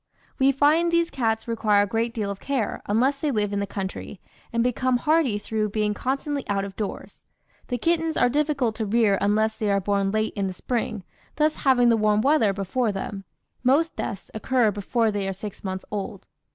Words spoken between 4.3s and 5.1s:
and become